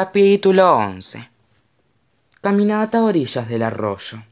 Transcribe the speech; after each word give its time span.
Capítulo 0.00 0.76
11 0.76 1.28
Caminata 2.40 2.98
a 2.98 3.02
orillas 3.02 3.48
del 3.48 3.64
arroyo. 3.64 4.22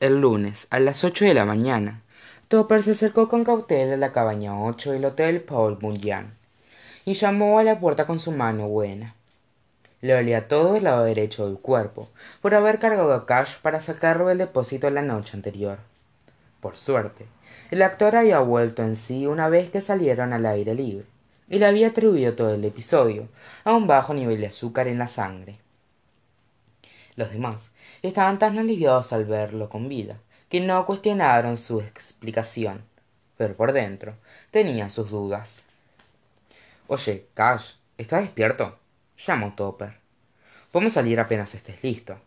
El 0.00 0.20
lunes, 0.20 0.66
a 0.70 0.80
las 0.80 1.04
ocho 1.04 1.24
de 1.24 1.32
la 1.32 1.44
mañana, 1.44 2.02
Topper 2.48 2.82
se 2.82 2.90
acercó 2.90 3.28
con 3.28 3.44
cautela 3.44 3.94
a 3.94 3.96
la 3.96 4.10
cabaña 4.10 4.60
8 4.60 4.90
del 4.90 5.04
Hotel 5.04 5.42
Paul 5.42 5.76
Bunyan 5.76 6.36
y 7.04 7.12
llamó 7.12 7.60
a 7.60 7.62
la 7.62 7.78
puerta 7.78 8.08
con 8.08 8.18
su 8.18 8.32
mano 8.32 8.66
buena. 8.66 9.14
Le 10.00 10.16
olía 10.16 10.48
todo 10.48 10.74
el 10.74 10.82
lado 10.82 11.04
derecho 11.04 11.46
del 11.46 11.60
cuerpo 11.60 12.08
por 12.42 12.52
haber 12.52 12.80
cargado 12.80 13.14
a 13.14 13.26
Cash 13.26 13.58
para 13.62 13.80
sacarlo 13.80 14.26
del 14.26 14.38
depósito 14.38 14.90
la 14.90 15.02
noche 15.02 15.36
anterior. 15.36 15.78
Por 16.58 16.76
suerte, 16.76 17.26
el 17.70 17.80
actor 17.80 18.16
había 18.16 18.40
vuelto 18.40 18.82
en 18.82 18.96
sí 18.96 19.24
una 19.28 19.48
vez 19.48 19.70
que 19.70 19.80
salieron 19.80 20.32
al 20.32 20.46
aire 20.46 20.74
libre 20.74 21.06
y 21.48 21.58
le 21.58 21.66
había 21.66 21.88
atribuido 21.88 22.34
todo 22.34 22.54
el 22.54 22.64
episodio 22.64 23.28
a 23.64 23.72
un 23.72 23.86
bajo 23.86 24.14
nivel 24.14 24.40
de 24.40 24.48
azúcar 24.48 24.88
en 24.88 24.98
la 24.98 25.08
sangre. 25.08 25.58
Los 27.14 27.30
demás 27.30 27.72
estaban 28.02 28.38
tan 28.38 28.58
aliviados 28.58 29.12
al 29.12 29.24
verlo 29.24 29.68
con 29.68 29.88
vida 29.88 30.18
que 30.48 30.60
no 30.60 30.84
cuestionaron 30.86 31.56
su 31.56 31.80
explicación, 31.80 32.84
pero 33.36 33.56
por 33.56 33.72
dentro 33.72 34.14
tenían 34.50 34.90
sus 34.90 35.10
dudas. 35.10 35.64
Oye, 36.88 37.26
Cash, 37.34 37.74
¿estás 37.98 38.22
despierto? 38.22 38.78
llamó 39.18 39.54
Topper. 39.54 39.98
Podemos 40.70 40.92
salir 40.92 41.18
apenas 41.18 41.54
estés 41.54 41.82
listo. 41.82 42.18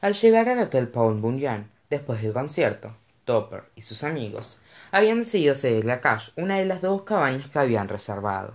Al 0.00 0.14
llegar 0.14 0.48
al 0.48 0.60
Hotel 0.60 0.88
Paul 0.88 1.20
Bunyan, 1.20 1.70
después 1.90 2.22
del 2.22 2.32
concierto, 2.32 2.94
Topper 3.30 3.62
y 3.76 3.82
sus 3.82 4.02
amigos 4.02 4.58
habían 4.90 5.20
decidido 5.20 5.54
cederle 5.54 5.92
a 5.92 6.00
Cash 6.00 6.30
una 6.34 6.56
de 6.56 6.64
las 6.64 6.82
dos 6.82 7.02
cabañas 7.02 7.48
que 7.48 7.60
habían 7.60 7.86
reservado. 7.86 8.54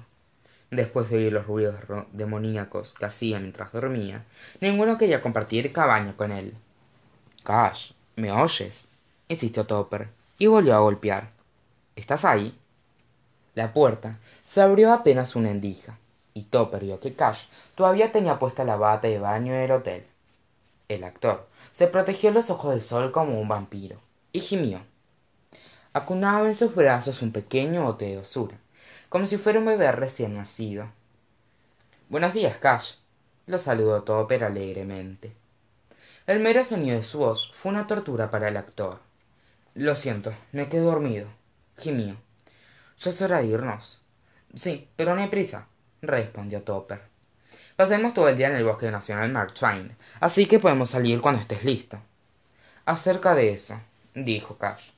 Después 0.69 1.09
de 1.09 1.15
oír 1.15 1.31
los 1.31 1.47
ruidos 1.47 1.75
demoníacos 2.11 2.93
que 2.93 3.05
hacía 3.05 3.39
mientras 3.39 3.71
dormía, 3.71 4.25
ninguno 4.59 4.97
quería 4.97 5.21
compartir 5.21 5.71
cabaña 5.71 6.17
con 6.17 6.33
él. 6.33 6.57
Cash, 7.45 7.93
¿me 8.17 8.33
oyes? 8.33 8.89
insistió 9.29 9.65
Topper, 9.65 10.09
y 10.39 10.47
volvió 10.47 10.75
a 10.75 10.79
golpear. 10.79 11.29
¿Estás 11.95 12.25
ahí? 12.25 12.53
La 13.53 13.71
puerta 13.71 14.19
se 14.43 14.59
abrió 14.59 14.91
apenas 14.91 15.37
una 15.37 15.51
endija, 15.51 15.97
y 16.33 16.43
Topper 16.43 16.83
vio 16.83 16.99
que 16.99 17.13
Cash 17.13 17.45
todavía 17.75 18.11
tenía 18.11 18.39
puesta 18.39 18.65
la 18.65 18.75
bata 18.75 19.07
de 19.07 19.19
baño 19.19 19.53
del 19.53 19.71
hotel. 19.71 20.05
El 20.89 21.05
actor 21.05 21.47
se 21.71 21.87
protegió 21.87 22.31
los 22.31 22.49
ojos 22.49 22.71
del 22.71 22.81
sol 22.81 23.13
como 23.13 23.39
un 23.39 23.47
vampiro, 23.47 24.01
y 24.35 24.41
gimió. 24.41 24.81
Acunaba 25.93 26.45
en 26.45 26.55
sus 26.55 26.75
brazos 26.75 27.21
un 27.21 27.31
pequeño 27.31 27.83
bote 27.83 28.03
de 28.03 28.17
osura, 28.17 28.57
como 29.07 29.25
si 29.25 29.37
fuera 29.37 29.59
un 29.59 29.65
bebé 29.65 29.89
recién 29.93 30.33
nacido. 30.35 30.91
Buenos 32.09 32.33
días, 32.33 32.57
Cash, 32.57 32.95
lo 33.47 33.57
saludó 33.57 34.03
Topper 34.03 34.43
alegremente. 34.43 35.33
El 36.27 36.41
mero 36.41 36.65
sonido 36.65 36.97
de 36.97 37.03
su 37.03 37.19
voz 37.19 37.53
fue 37.53 37.71
una 37.71 37.87
tortura 37.87 38.29
para 38.29 38.49
el 38.49 38.57
actor. 38.57 38.99
Lo 39.73 39.95
siento, 39.95 40.33
me 40.51 40.67
quedé 40.67 40.81
dormido, 40.81 41.29
gimió. 41.77 42.17
Ya 42.99 43.11
es 43.11 43.21
hora 43.21 43.37
de 43.37 43.45
irnos. 43.45 44.01
Sí, 44.53 44.89
pero 44.97 45.15
no 45.15 45.21
hay 45.21 45.29
prisa, 45.29 45.69
respondió 46.01 46.61
Topper. 46.61 47.03
Pasemos 47.77 48.13
todo 48.13 48.27
el 48.27 48.35
día 48.35 48.49
en 48.49 48.57
el 48.57 48.65
bosque 48.65 48.91
nacional 48.91 49.31
Mark 49.31 49.53
Twain, 49.53 49.95
así 50.19 50.45
que 50.45 50.59
podemos 50.59 50.89
salir 50.89 51.21
cuando 51.21 51.39
estés 51.39 51.63
listo. 51.63 51.99
Acerca 52.83 53.33
de 53.33 53.53
eso, 53.53 53.79
dijo 54.15 54.57
Cash. 54.57 54.91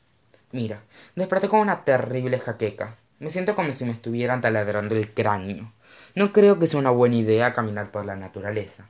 Mira, 0.51 0.81
desperté 1.15 1.49
con 1.49 1.59
una 1.59 1.83
terrible 1.83 2.39
jaqueca. 2.39 2.95
Me 3.19 3.31
siento 3.31 3.55
como 3.55 3.73
si 3.73 3.83
me 3.83 3.91
estuvieran 3.91 4.41
taladrando 4.41 4.95
el 4.95 5.13
cráneo. 5.13 5.73
No 6.15 6.31
creo 6.31 6.59
que 6.59 6.67
sea 6.67 6.79
una 6.79 6.91
buena 6.91 7.15
idea 7.15 7.53
caminar 7.53 7.91
por 7.91 8.05
la 8.05 8.15
naturaleza. 8.15 8.89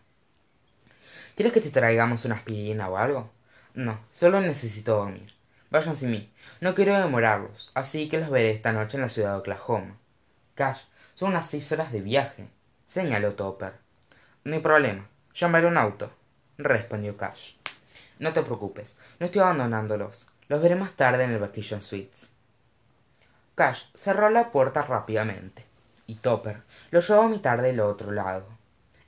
¿Quieres 1.35 1.53
que 1.53 1.61
te 1.61 1.71
traigamos 1.71 2.25
una 2.25 2.35
aspirina 2.35 2.89
o 2.89 2.97
algo? 2.97 3.31
No, 3.73 3.99
solo 4.11 4.41
necesito 4.41 4.97
dormir. 4.97 5.33
Vayan 5.69 5.95
sin 5.95 6.11
mí. 6.11 6.31
No 6.61 6.73
quiero 6.73 6.97
demorarlos, 6.97 7.71
así 7.73 8.09
que 8.09 8.19
los 8.19 8.29
veré 8.29 8.51
esta 8.51 8.73
noche 8.73 8.97
en 8.97 9.01
la 9.01 9.09
ciudad 9.09 9.33
de 9.33 9.39
Oklahoma. 9.39 9.97
Cash, 10.55 10.79
son 11.13 11.29
unas 11.29 11.49
seis 11.49 11.71
horas 11.71 11.91
de 11.91 12.01
viaje, 12.01 12.47
señaló 12.85 13.33
Topper. 13.33 13.73
No 14.43 14.55
hay 14.55 14.61
problema. 14.61 15.07
Llamaré 15.33 15.67
un 15.67 15.77
auto, 15.77 16.11
respondió 16.57 17.15
Cash. 17.17 17.56
No 18.19 18.33
te 18.33 18.41
preocupes, 18.41 18.99
no 19.19 19.25
estoy 19.25 19.41
abandonándolos. 19.41 20.29
Los 20.47 20.61
veré 20.61 20.75
más 20.75 20.93
tarde 20.93 21.23
en 21.23 21.31
el 21.31 21.39
Vacation 21.39 21.81
Suites. 21.81 22.31
Cash 23.55 23.85
cerró 23.93 24.29
la 24.29 24.51
puerta 24.51 24.81
rápidamente, 24.81 25.65
y 26.05 26.15
Topper 26.15 26.61
lo 26.91 26.99
llevó 26.99 27.21
a 27.21 27.23
vomitar 27.23 27.61
del 27.61 27.79
otro 27.79 28.11
lado. 28.11 28.47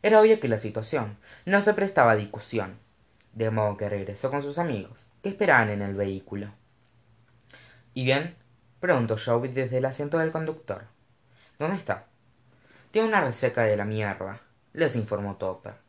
Era 0.01 0.21
obvio 0.21 0.39
que 0.39 0.47
la 0.47 0.57
situación 0.57 1.17
no 1.45 1.61
se 1.61 1.73
prestaba 1.73 2.11
a 2.11 2.15
discusión, 2.15 2.77
de 3.33 3.51
modo 3.51 3.77
que 3.77 3.89
regresó 3.89 4.29
con 4.29 4.41
sus 4.41 4.57
amigos, 4.57 5.13
que 5.21 5.29
esperaban 5.29 5.69
en 5.69 5.81
el 5.81 5.95
vehículo. 5.95 6.51
¿Y 7.93 8.03
bien? 8.03 8.35
preguntó 8.79 9.17
Joey 9.23 9.51
desde 9.51 9.77
el 9.79 9.85
asiento 9.85 10.17
del 10.17 10.31
conductor. 10.31 10.85
¿Dónde 11.57 11.75
está? 11.75 12.05
Tiene 12.91 13.07
una 13.07 13.21
reseca 13.21 13.63
de 13.63 13.77
la 13.77 13.85
mierda, 13.85 14.41
les 14.73 14.95
informó 14.95 15.35
Topper. 15.35 15.88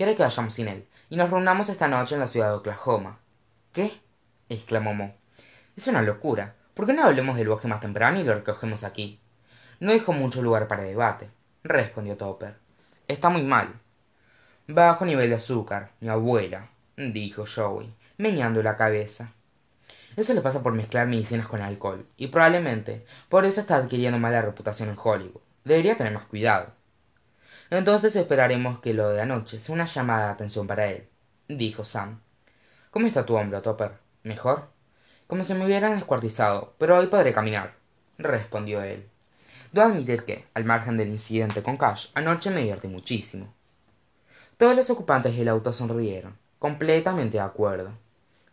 Quiere 0.00 0.16
que 0.16 0.22
vayamos 0.22 0.54
sin 0.54 0.66
él, 0.66 0.88
y 1.10 1.16
nos 1.16 1.28
reunamos 1.28 1.68
esta 1.68 1.86
noche 1.86 2.14
en 2.14 2.22
la 2.22 2.26
ciudad 2.26 2.48
de 2.48 2.54
Oklahoma. 2.54 3.18
¿Qué? 3.70 4.00
exclamó 4.48 4.94
Mo. 4.94 5.14
Es 5.76 5.88
una 5.88 6.00
locura. 6.00 6.56
¿Por 6.72 6.86
qué 6.86 6.94
no 6.94 7.04
hablemos 7.04 7.36
del 7.36 7.50
bosque 7.50 7.68
más 7.68 7.80
temprano 7.80 8.18
y 8.18 8.24
lo 8.24 8.32
recogemos 8.32 8.82
aquí? 8.82 9.20
No 9.78 9.92
dejo 9.92 10.14
mucho 10.14 10.40
lugar 10.40 10.68
para 10.68 10.84
debate, 10.84 11.28
respondió 11.64 12.16
Topper. 12.16 12.56
Está 13.08 13.28
muy 13.28 13.42
mal. 13.42 13.78
Bajo 14.66 15.04
nivel 15.04 15.28
de 15.28 15.36
azúcar, 15.36 15.90
mi 16.00 16.08
abuela, 16.08 16.70
dijo 16.96 17.44
Joey, 17.46 17.94
meñando 18.16 18.62
la 18.62 18.78
cabeza. 18.78 19.34
Eso 20.16 20.32
le 20.32 20.40
pasa 20.40 20.62
por 20.62 20.72
mezclar 20.72 21.08
medicinas 21.08 21.46
con 21.46 21.60
alcohol, 21.60 22.06
y 22.16 22.28
probablemente 22.28 23.04
por 23.28 23.44
eso 23.44 23.60
está 23.60 23.76
adquiriendo 23.76 24.18
mala 24.18 24.40
reputación 24.40 24.88
en 24.88 24.96
Hollywood. 24.98 25.42
Debería 25.64 25.98
tener 25.98 26.14
más 26.14 26.24
cuidado. 26.24 26.72
Entonces 27.70 28.16
esperaremos 28.16 28.80
que 28.80 28.94
lo 28.94 29.08
de 29.10 29.20
anoche 29.20 29.60
sea 29.60 29.74
una 29.74 29.86
llamada 29.86 30.26
de 30.26 30.32
atención 30.32 30.66
para 30.66 30.88
él, 30.88 31.08
dijo 31.48 31.84
Sam. 31.84 32.20
¿Cómo 32.90 33.06
está 33.06 33.24
tu 33.24 33.36
hombro, 33.36 33.62
Topper? 33.62 33.92
¿Mejor? 34.24 34.68
Como 35.28 35.44
si 35.44 35.54
me 35.54 35.64
hubieran 35.64 35.94
descuartizado, 35.94 36.74
pero 36.78 36.98
hoy 36.98 37.06
podré 37.06 37.32
caminar, 37.32 37.74
respondió 38.18 38.82
él. 38.82 39.08
Debo 39.72 39.86
admitir 39.86 40.24
que, 40.24 40.44
al 40.54 40.64
margen 40.64 40.96
del 40.96 41.10
incidente 41.10 41.62
con 41.62 41.76
Cash, 41.76 42.08
anoche 42.14 42.50
me 42.50 42.62
divertí 42.62 42.88
muchísimo. 42.88 43.54
Todos 44.56 44.74
los 44.74 44.90
ocupantes 44.90 45.36
del 45.36 45.48
auto 45.48 45.72
sonrieron, 45.72 46.36
completamente 46.58 47.36
de 47.36 47.44
acuerdo. 47.44 47.92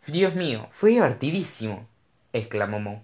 Dios 0.05 0.35
mío, 0.35 0.67
fue 0.69 0.91
divertidísimo, 0.91 1.87
exclamó 2.33 2.79
Mo. 2.79 3.03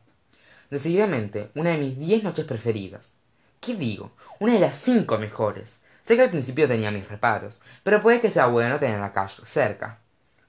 Decididamente, 0.70 1.50
una 1.56 1.72
de 1.72 1.80
mis 1.80 1.98
diez 1.98 2.24
noches 2.24 2.46
preferidas. 2.46 3.18
¿Qué 3.60 3.76
digo? 3.76 4.12
Una 4.40 4.54
de 4.54 4.60
las 4.60 4.76
cinco 4.76 5.18
mejores. 5.18 5.80
Sé 6.06 6.18
que 6.18 6.24
al 6.24 6.30
principio 6.32 6.68
tenía 6.68 6.92
mis 6.92 7.08
reparos, 7.08 7.62
pero 7.82 8.02
puede 8.02 8.20
que 8.20 8.30
sea 8.30 8.48
bueno 8.48 8.78
tener 8.78 9.02
a 9.02 9.14
Cash 9.14 9.42
cerca. 9.44 10.00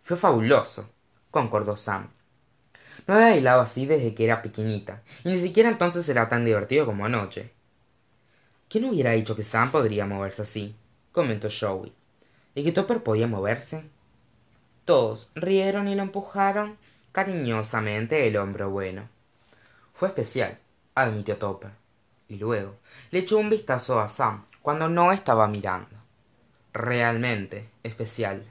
Fue 0.03 0.16
fabuloso, 0.16 0.91
concordó 1.31 1.76
Sam. 1.76 2.10
No 3.06 3.15
había 3.15 3.31
bailado 3.31 3.60
así 3.60 3.87
desde 3.87 4.14
que 4.14 4.25
era 4.25 4.43
pequeñita, 4.43 5.03
y 5.22 5.28
ni 5.31 5.38
siquiera 5.38 5.69
entonces 5.69 6.09
era 6.09 6.28
tan 6.28 6.44
divertido 6.44 6.87
como 6.87 7.04
anoche. 7.04 7.53
¿Quién 8.69 8.87
hubiera 8.87 9.12
dicho 9.12 9.37
que 9.37 9.44
Sam 9.44 9.70
podría 9.70 10.06
moverse 10.06 10.43
así? 10.43 10.76
comentó 11.12 11.48
Joey. 11.48 11.93
¿Y 12.56 12.64
que 12.64 12.72
Topper 12.72 13.03
podía 13.03 13.28
moverse? 13.28 13.84
Todos 14.84 15.31
rieron 15.37 15.87
y 15.87 15.94
lo 15.94 16.03
empujaron 16.03 16.76
cariñosamente 17.12 18.26
el 18.26 18.37
hombro 18.37 18.70
bueno. 18.70 19.09
Fue 19.93 20.09
especial, 20.09 20.59
admitió 20.97 21.37
Topper. 21.37 21.70
Y 22.28 22.37
luego 22.37 22.75
le 23.12 23.20
echó 23.20 23.38
un 23.38 23.50
vistazo 23.50 24.00
a 24.00 24.08
Sam 24.08 24.44
cuando 24.64 24.88
no 24.88 25.12
estaba 25.12 25.46
mirando. 25.46 25.94
Realmente 26.72 27.69
especial. 27.82 28.43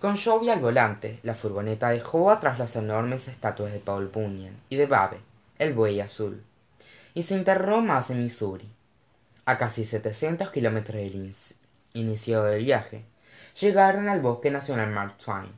Con 0.00 0.16
Joey 0.16 0.50
al 0.50 0.58
volante, 0.58 1.20
la 1.22 1.34
furgoneta 1.34 1.90
dejó 1.90 2.32
atrás 2.32 2.58
las 2.58 2.74
enormes 2.74 3.28
estatuas 3.28 3.72
de 3.72 3.78
Paul 3.78 4.08
Bunyan 4.08 4.56
y 4.68 4.74
de 4.74 4.86
Babe, 4.86 5.20
el 5.60 5.72
buey 5.72 6.00
azul, 6.00 6.42
y 7.14 7.22
se 7.22 7.36
enterró 7.36 7.80
más 7.80 8.10
en 8.10 8.24
Missouri. 8.24 8.68
A 9.44 9.56
casi 9.56 9.84
setecientos 9.84 10.50
kilómetros 10.50 10.96
del 10.96 11.32
inicio 11.94 12.42
del 12.42 12.64
viaje, 12.64 13.04
llegaron 13.60 14.08
al 14.08 14.20
bosque 14.20 14.50
nacional 14.50 14.90
Mark 14.90 15.16
Twain. 15.24 15.52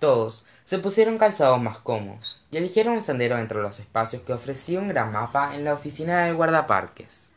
Todos 0.00 0.44
se 0.64 0.80
pusieron 0.80 1.18
calzados 1.18 1.62
más 1.62 1.78
cómodos 1.78 2.42
y 2.50 2.56
eligieron 2.56 2.94
un 2.94 3.00
sendero 3.00 3.38
entre 3.38 3.62
los 3.62 3.78
espacios 3.78 4.22
que 4.22 4.32
ofrecía 4.32 4.80
un 4.80 4.88
gran 4.88 5.12
mapa 5.12 5.54
en 5.54 5.62
la 5.62 5.74
oficina 5.74 6.24
del 6.24 6.34
guardaparques. 6.34 7.29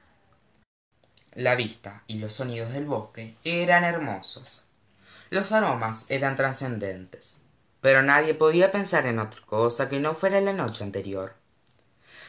La 1.35 1.55
vista 1.55 2.03
y 2.05 2.19
los 2.19 2.33
sonidos 2.33 2.73
del 2.73 2.85
bosque 2.85 3.33
eran 3.43 3.83
hermosos. 3.83 4.65
Los 5.31 5.51
aromas 5.51 6.05
eran 6.09 6.35
trascendentes, 6.35 7.41
pero 7.81 8.03
nadie 8.03 8.35
podía 8.35 8.69
pensar 8.69 9.07
en 9.07 9.17
otra 9.17 9.41
cosa 9.45 9.89
que 9.89 9.99
no 9.99 10.13
fuera 10.13 10.39
la 10.41 10.53
noche 10.53 10.83
anterior. 10.83 11.33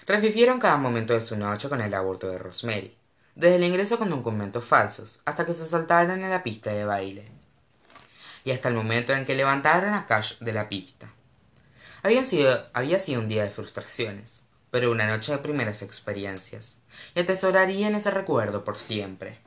Revivieron 0.07 0.59
cada 0.59 0.79
momento 0.79 1.13
de 1.13 1.21
su 1.21 1.37
noche 1.37 1.69
con 1.69 1.83
el 1.83 1.93
aborto 1.93 2.29
de 2.29 2.39
Rosemary, 2.39 2.97
desde 3.35 3.57
el 3.57 3.65
ingreso 3.65 3.99
con 3.99 4.09
documentos 4.09 4.65
falsos 4.65 5.21
hasta 5.27 5.45
que 5.45 5.53
se 5.53 5.67
saltaron 5.67 6.23
en 6.23 6.31
la 6.31 6.43
pista 6.43 6.73
de 6.73 6.87
baile 6.87 7.25
y 8.45 8.53
hasta 8.53 8.69
el 8.69 8.75
momento 8.75 9.13
en 9.13 9.25
que 9.27 9.35
levantaron 9.35 9.93
a 9.93 10.07
Cash 10.07 10.39
de 10.39 10.53
la 10.53 10.69
pista. 10.69 11.13
sido, 12.25 12.67
había 12.73 12.99
sido 12.99 13.21
un 13.21 13.29
día 13.29 13.45
de 13.45 13.51
frustraciones, 13.51 14.44
pero 14.75 14.91
una 14.91 15.07
noche 15.07 15.31
de 15.31 15.39
primeras 15.39 15.83
experiencias, 15.83 16.79
y 17.15 17.21
atesorarían 17.21 17.95
ese 17.95 18.11
recuerdo 18.11 18.65
por 18.65 18.77
siempre. 18.77 19.39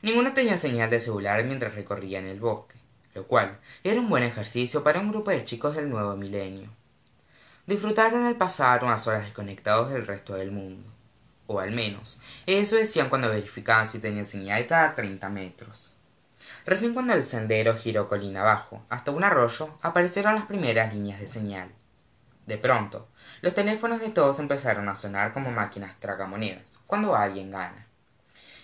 Ninguno 0.00 0.32
tenía 0.32 0.56
señal 0.56 0.88
de 0.88 1.00
celular 1.00 1.44
mientras 1.44 1.74
recorrían 1.74 2.24
el 2.24 2.40
bosque, 2.40 2.76
lo 3.14 3.26
cual 3.26 3.58
era 3.84 4.00
un 4.00 4.08
buen 4.08 4.22
ejercicio 4.22 4.82
para 4.82 5.00
un 5.00 5.10
grupo 5.10 5.30
de 5.30 5.44
chicos 5.44 5.76
del 5.76 5.90
nuevo 5.90 6.16
milenio. 6.16 6.70
Disfrutaron 7.66 8.24
el 8.24 8.36
pasar 8.36 8.84
unas 8.84 9.06
horas 9.06 9.24
desconectados 9.24 9.92
del 9.92 10.06
resto 10.06 10.32
del 10.32 10.50
mundo. 10.50 10.90
O 11.46 11.60
al 11.60 11.72
menos, 11.72 12.22
eso 12.46 12.76
decían 12.76 13.10
cuando 13.10 13.28
verificaban 13.28 13.84
si 13.84 13.98
tenían 13.98 14.24
señal 14.24 14.66
cada 14.66 14.94
30 14.94 15.28
metros. 15.28 15.98
Recién 16.64 16.94
cuando 16.94 17.12
el 17.12 17.26
sendero 17.26 17.76
giró 17.76 18.08
colina 18.08 18.40
abajo, 18.40 18.82
hasta 18.88 19.10
un 19.10 19.24
arroyo, 19.24 19.76
aparecieron 19.82 20.36
las 20.36 20.46
primeras 20.46 20.94
líneas 20.94 21.20
de 21.20 21.28
señal. 21.28 21.70
De 22.50 22.58
pronto, 22.58 23.06
los 23.42 23.54
teléfonos 23.54 24.00
de 24.00 24.08
todos 24.08 24.40
empezaron 24.40 24.88
a 24.88 24.96
sonar 24.96 25.32
como 25.32 25.52
máquinas 25.52 25.94
tragamonedas, 26.00 26.80
cuando 26.84 27.14
alguien 27.14 27.52
gana. 27.52 27.86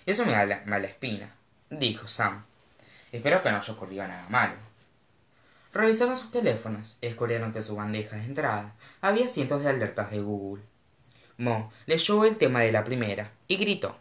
Eso 0.05 0.27
me 0.27 0.33
da 0.33 0.65
mala 0.67 0.89
espina, 0.89 1.33
dijo 1.71 2.09
Sam. 2.09 2.45
Espero 3.13 3.41
que 3.41 3.53
no 3.53 3.59
haya 3.59 3.73
ocurrido 3.73 4.09
nada 4.09 4.27
malo. 4.29 4.55
Revisaron 5.73 6.17
sus 6.17 6.33
teléfonos 6.33 6.99
y 7.01 7.07
descubrieron 7.07 7.53
que 7.53 7.59
en 7.59 7.65
su 7.65 7.77
bandeja 7.77 8.17
de 8.17 8.25
entrada 8.25 8.75
había 9.01 9.29
cientos 9.29 9.63
de 9.63 9.71
alertas 9.71 10.11
de 10.11 10.19
Google. 10.19 10.65
Mo 11.39 11.71
leyó 11.87 12.25
el 12.25 12.39
tema 12.39 12.63
de 12.63 12.73
la 12.73 12.83
primera 12.83 13.31
y 13.47 13.57
gritó. 13.57 13.97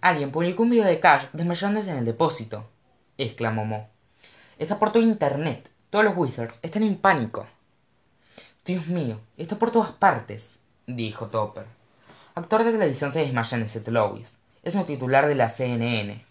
Alguien 0.00 0.30
publicó 0.30 0.62
un 0.62 0.70
video 0.70 0.86
de 0.86 1.00
Cash 1.00 1.24
desmayándose 1.32 1.90
en 1.90 1.98
el 1.98 2.04
depósito, 2.04 2.70
exclamó 3.16 3.64
Mo. 3.64 3.90
Está 4.60 4.78
por 4.78 4.92
todo 4.92 5.02
internet. 5.02 5.72
Todos 5.90 6.04
los 6.04 6.16
Wizards 6.16 6.60
están 6.62 6.84
en 6.84 6.98
pánico. 6.98 7.48
Dios 8.68 8.86
mío, 8.86 9.18
está 9.38 9.56
por 9.56 9.70
todas 9.70 9.92
partes, 9.92 10.58
dijo 10.86 11.28
Topper. 11.28 11.64
Actor 12.34 12.64
de 12.64 12.72
televisión 12.72 13.10
se 13.12 13.20
desmaya 13.20 13.56
en 13.56 13.62
St. 13.62 13.90
Louis. 13.90 14.36
Es 14.62 14.74
un 14.74 14.84
titular 14.84 15.26
de 15.26 15.34
la 15.34 15.48
CNN. 15.48 16.22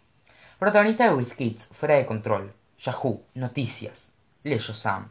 Protagonista 0.59 1.05
de 1.05 1.15
With 1.15 1.31
Kids, 1.31 1.69
fuera 1.73 1.95
de 1.95 2.05
control. 2.05 2.53
Yahoo, 2.77 3.23
noticias. 3.33 4.11
Leyó 4.43 4.75
Sam. 4.75 5.09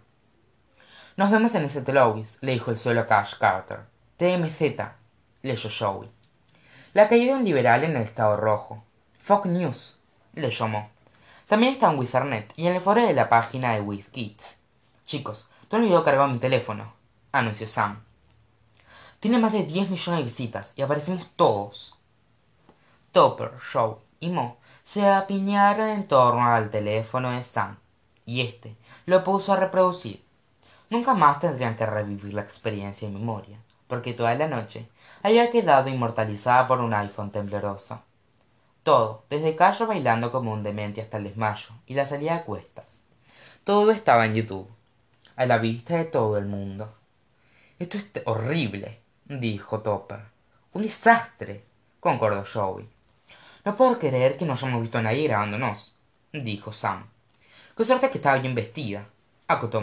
Nos 1.16 1.32
vemos 1.32 1.52
en 1.56 1.64
St. 1.64 1.92
Louis, 1.92 2.38
le 2.42 2.52
dijo 2.52 2.70
el 2.70 2.78
suelo 2.78 3.00
a 3.00 3.08
Cash 3.08 3.38
Carter. 3.40 3.80
TMZ, 4.18 4.60
leyó 5.42 5.68
Joey. 5.76 6.08
La 6.94 7.08
caída 7.08 7.32
de 7.32 7.40
un 7.40 7.44
liberal 7.44 7.82
en 7.82 7.96
el 7.96 8.02
estado 8.02 8.36
rojo. 8.36 8.84
Fox 9.18 9.46
News, 9.46 9.98
le 10.34 10.48
llamó. 10.48 10.90
También 11.48 11.72
está 11.72 11.90
en 11.90 11.98
Wizardnet 11.98 12.52
y 12.54 12.68
en 12.68 12.76
el 12.76 12.80
foro 12.80 13.04
de 13.04 13.14
la 13.14 13.28
página 13.28 13.74
de 13.74 13.80
With 13.80 14.10
Kids. 14.12 14.58
Chicos, 15.04 15.48
todo 15.66 15.80
el 15.80 15.88
video 15.88 16.04
cargado 16.04 16.28
mi 16.28 16.38
teléfono 16.38 16.95
anunció 17.38 17.66
Sam. 17.66 18.02
Tiene 19.20 19.38
más 19.38 19.52
de 19.52 19.64
10 19.64 19.90
millones 19.90 20.20
de 20.20 20.24
visitas 20.24 20.72
y 20.76 20.82
aparecemos 20.82 21.26
todos. 21.36 21.94
Topper, 23.12 23.52
Joe 23.72 23.96
y 24.20 24.30
Mo 24.30 24.58
se 24.84 25.08
apiñaron 25.08 25.88
en 25.88 26.06
torno 26.06 26.46
al 26.46 26.70
teléfono 26.70 27.30
de 27.30 27.42
Sam 27.42 27.76
y 28.24 28.40
éste 28.42 28.76
lo 29.06 29.24
puso 29.24 29.52
a 29.52 29.56
reproducir. 29.56 30.22
Nunca 30.90 31.14
más 31.14 31.40
tendrían 31.40 31.76
que 31.76 31.86
revivir 31.86 32.34
la 32.34 32.42
experiencia 32.42 33.08
en 33.08 33.14
memoria, 33.14 33.58
porque 33.88 34.12
toda 34.12 34.34
la 34.34 34.46
noche 34.46 34.88
había 35.22 35.50
quedado 35.50 35.88
inmortalizada 35.88 36.68
por 36.68 36.80
un 36.80 36.94
iPhone 36.94 37.32
tembloroso. 37.32 38.00
Todo, 38.84 39.24
desde 39.28 39.56
Cayo 39.56 39.88
bailando 39.88 40.30
como 40.30 40.52
un 40.52 40.62
demente 40.62 41.00
hasta 41.00 41.16
el 41.16 41.24
desmayo 41.24 41.70
y 41.86 41.94
la 41.94 42.06
salida 42.06 42.38
de 42.38 42.44
cuestas. 42.44 43.02
Todo 43.64 43.90
estaba 43.90 44.26
en 44.26 44.34
YouTube, 44.34 44.70
a 45.34 45.46
la 45.46 45.58
vista 45.58 45.96
de 45.96 46.04
todo 46.04 46.38
el 46.38 46.46
mundo. 46.46 46.94
Esto 47.78 47.98
es 47.98 48.10
horrible, 48.24 49.00
dijo 49.26 49.82
Topper. 49.82 50.20
Un 50.72 50.80
desastre, 50.80 51.62
concordó 52.00 52.42
Joey. 52.50 52.88
No 53.66 53.76
puedo 53.76 53.98
creer 53.98 54.38
que 54.38 54.46
no 54.46 54.54
hayamos 54.54 54.80
visto 54.80 54.96
a 54.96 55.02
nadie 55.02 55.28
grabándonos, 55.28 55.94
dijo 56.32 56.72
Sam. 56.72 57.06
Qué 57.76 57.84
suerte 57.84 58.08
que 58.08 58.16
estaba 58.16 58.38
bien 58.38 58.54
vestida, 58.54 59.06
acotó. 59.46 59.82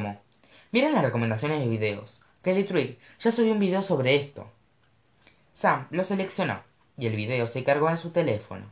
Miren 0.72 0.94
las 0.94 1.04
recomendaciones 1.04 1.60
de 1.60 1.68
videos. 1.68 2.24
Kelly 2.44 2.64
Trigg 2.64 2.98
ya 3.20 3.30
subió 3.30 3.54
un 3.54 3.60
video 3.60 3.84
sobre 3.84 4.16
esto. 4.16 4.50
Sam 5.52 5.86
lo 5.92 6.04
seleccionó 6.04 6.64
y 6.98 7.06
el 7.06 7.16
video 7.16 7.46
se 7.46 7.64
cargó 7.64 7.92
en 7.92 7.98
su 7.98 8.10
teléfono. 8.10 8.72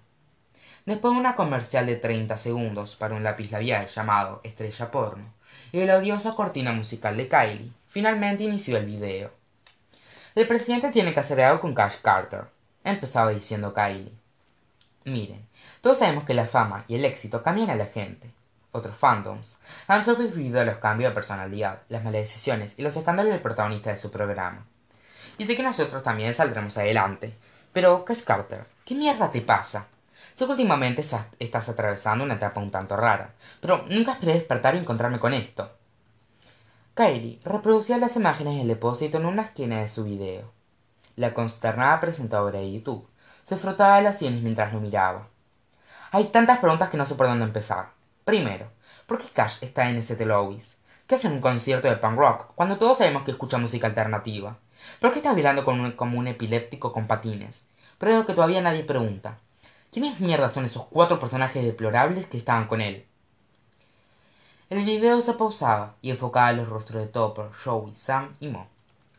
Después 0.87 1.13
de 1.13 1.19
una 1.19 1.35
comercial 1.35 1.85
de 1.85 1.95
30 1.95 2.37
segundos 2.37 2.95
para 2.95 3.13
un 3.13 3.23
lápiz 3.23 3.51
labial 3.51 3.85
llamado 3.85 4.41
Estrella 4.43 4.89
Porno 4.89 5.31
y 5.71 5.85
la 5.85 5.97
odiosa 5.97 6.33
cortina 6.33 6.71
musical 6.71 7.17
de 7.17 7.27
Kylie, 7.27 7.71
finalmente 7.91 8.45
inició 8.45 8.77
el 8.77 8.85
video. 8.85 9.31
El 10.33 10.47
presidente 10.47 10.91
tiene 10.91 11.13
que 11.13 11.19
hacer 11.19 11.41
algo 11.41 11.59
con 11.59 11.75
Cash 11.75 11.97
Carter, 12.01 12.45
empezaba 12.85 13.31
diciendo 13.31 13.73
Kylie. 13.73 14.13
Miren, 15.03 15.45
todos 15.81 15.97
sabemos 15.97 16.23
que 16.23 16.33
la 16.33 16.45
fama 16.45 16.85
y 16.87 16.95
el 16.95 17.03
éxito 17.03 17.43
cambian 17.43 17.69
a 17.69 17.75
la 17.75 17.85
gente. 17.85 18.31
Otros 18.71 18.95
fandoms 18.95 19.57
han 19.87 20.05
sobrevivido 20.05 20.61
a 20.61 20.63
los 20.63 20.77
cambios 20.77 21.11
de 21.11 21.15
personalidad, 21.15 21.81
las 21.89 22.05
malas 22.05 22.21
decisiones 22.21 22.75
y 22.77 22.81
los 22.81 22.95
escándalos 22.95 23.33
del 23.33 23.41
protagonista 23.41 23.89
de 23.89 23.97
su 23.97 24.09
programa. 24.09 24.65
Y 25.37 25.45
sé 25.45 25.57
que 25.57 25.63
nosotros 25.63 26.01
también 26.01 26.33
saldremos 26.33 26.77
adelante. 26.77 27.35
Pero, 27.73 28.05
Cash 28.05 28.21
Carter, 28.23 28.65
¿qué 28.85 28.95
mierda 28.95 29.31
te 29.31 29.41
pasa? 29.41 29.87
Sé 30.33 30.45
que 30.45 30.51
últimamente 30.51 31.03
estás 31.39 31.67
atravesando 31.67 32.23
una 32.23 32.35
etapa 32.35 32.61
un 32.61 32.71
tanto 32.71 32.95
rara, 32.95 33.33
pero 33.59 33.83
nunca 33.89 34.13
esperé 34.13 34.35
despertar 34.35 34.75
y 34.75 34.77
encontrarme 34.77 35.19
con 35.19 35.33
esto. 35.33 35.80
Kylie 36.93 37.39
reproducía 37.45 37.97
las 37.97 38.17
imágenes 38.17 38.57
del 38.57 38.67
depósito 38.67 39.17
en 39.17 39.25
una 39.25 39.43
esquina 39.43 39.79
de 39.79 39.87
su 39.87 40.03
video. 40.03 40.51
La 41.15 41.33
consternada 41.33 42.01
presentadora 42.01 42.59
de 42.59 42.69
YouTube 42.69 43.07
se 43.43 43.55
frotaba 43.55 44.01
las 44.01 44.19
sienes 44.19 44.41
mientras 44.43 44.73
lo 44.73 44.81
miraba. 44.81 45.29
Hay 46.11 46.25
tantas 46.25 46.59
preguntas 46.59 46.89
que 46.89 46.97
no 46.97 47.05
sé 47.05 47.15
por 47.15 47.27
dónde 47.27 47.45
empezar. 47.45 47.91
Primero, 48.25 48.69
¿por 49.07 49.19
qué 49.19 49.27
Cash 49.29 49.59
está 49.61 49.89
en 49.89 49.99
ese 49.99 50.25
Louis? 50.25 50.79
¿Qué 51.07 51.15
hace 51.15 51.27
en 51.27 51.33
un 51.35 51.39
concierto 51.39 51.87
de 51.87 51.95
punk 51.95 52.17
rock 52.17 52.47
cuando 52.55 52.77
todos 52.77 52.97
sabemos 52.97 53.23
que 53.23 53.31
escucha 53.31 53.57
música 53.57 53.87
alternativa? 53.87 54.57
¿Por 54.99 55.13
qué 55.13 55.19
está 55.19 55.31
bailando 55.31 55.63
como 55.63 56.19
un 56.19 56.27
epiléptico 56.27 56.91
con 56.91 57.07
patines? 57.07 57.67
Pero 57.99 58.25
que 58.25 58.33
todavía 58.33 58.61
nadie 58.61 58.83
pregunta. 58.83 59.37
¿Quiénes 59.93 60.19
mierda 60.19 60.49
son 60.49 60.65
esos 60.65 60.87
cuatro 60.87 61.21
personajes 61.21 61.63
deplorables 61.63 62.27
que 62.27 62.37
estaban 62.37 62.67
con 62.67 62.81
él? 62.81 63.05
El 64.71 64.85
video 64.85 65.21
se 65.21 65.33
pausaba 65.33 65.95
y 66.01 66.11
enfocaba 66.11 66.53
los 66.53 66.69
rostros 66.69 67.03
de 67.03 67.09
Topper, 67.09 67.47
Joey, 67.51 67.93
Sam 67.93 68.37
y 68.39 68.47
Mo. 68.47 68.69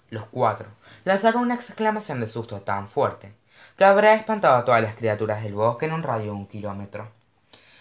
Los 0.08 0.24
cuatro 0.30 0.70
lanzaron 1.04 1.42
una 1.42 1.54
exclamación 1.56 2.20
de 2.20 2.26
susto 2.26 2.62
tan 2.62 2.88
fuerte 2.88 3.34
que 3.76 3.84
habrá 3.84 4.14
espantado 4.14 4.56
a 4.56 4.64
todas 4.64 4.80
las 4.80 4.94
criaturas 4.94 5.42
del 5.42 5.52
bosque 5.52 5.84
en 5.84 5.92
un 5.92 6.02
radio 6.02 6.24
de 6.24 6.30
un 6.30 6.46
kilómetro. 6.46 7.06